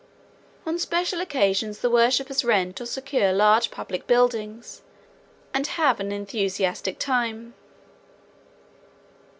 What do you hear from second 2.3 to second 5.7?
rent or secure large public buildings and